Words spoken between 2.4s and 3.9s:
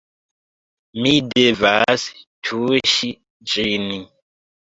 tuŝi ĝin